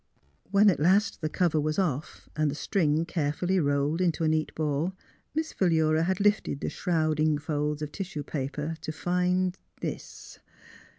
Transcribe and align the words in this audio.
When 0.49 0.71
at 0.71 0.79
last 0.79 1.21
the 1.21 1.29
cover 1.29 1.61
was 1.61 1.77
off, 1.77 2.27
and 2.35 2.49
the 2.49 2.55
string 2.55 3.05
carefully 3.05 3.59
rolled 3.59 4.01
into 4.01 4.23
a 4.23 4.27
neat 4.27 4.55
ball, 4.55 4.95
Miss 5.35 5.53
Pliilura 5.53 6.05
had 6.05 6.19
lifted 6.19 6.59
the 6.61 6.69
shrouding 6.71 7.37
folds 7.37 7.83
of 7.83 7.91
tissue 7.91 8.23
paper 8.23 8.75
to 8.81 8.91
find— 8.91 9.59
this 9.83 10.39